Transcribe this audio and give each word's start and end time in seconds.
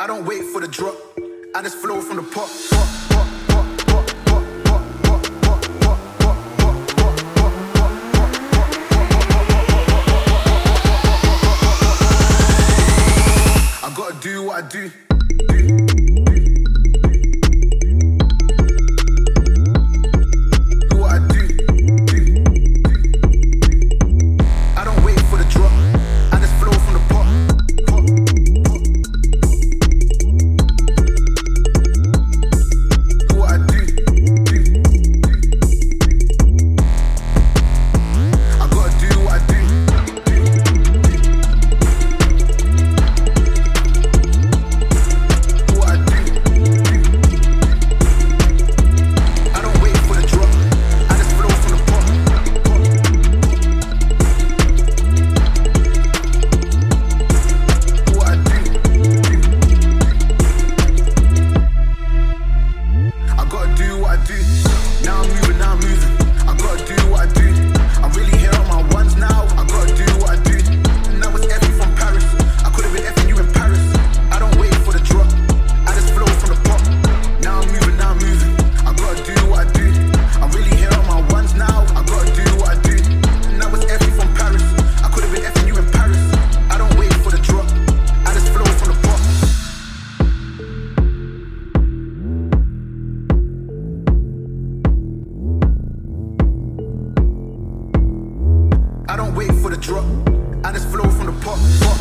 I 0.00 0.06
don't 0.06 0.24
wait 0.24 0.44
for 0.44 0.60
the 0.60 0.68
drop. 0.68 0.94
I 1.56 1.62
just 1.62 1.78
flow 1.78 2.00
from 2.00 2.18
the 2.18 2.22
pot. 2.22 2.48
I 13.82 13.92
gotta 13.96 14.14
Do 14.20 14.44
what 14.44 14.64
I 14.64 14.68
do. 14.68 15.07
drop, 99.80 100.04
and 100.04 100.76
it's 100.76 100.84
flow 100.86 101.08
from 101.10 101.26
the 101.26 101.32
pot, 101.44 101.58
pot, 101.80 101.98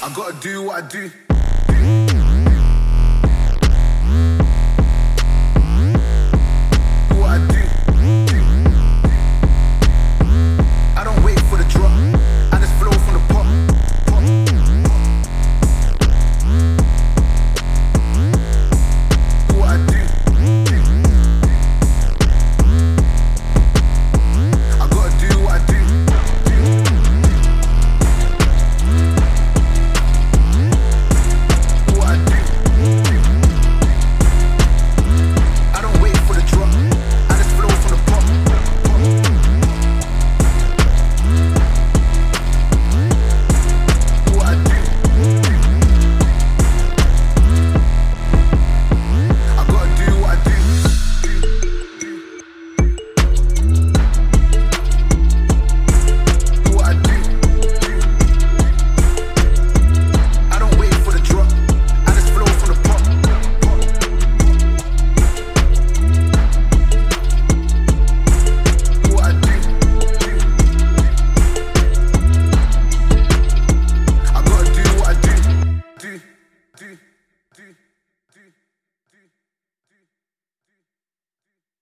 I 0.00 0.12
gotta 0.14 0.40
do 0.40 0.62
what 0.62 0.84
I 0.84 0.88
do. 0.88 1.27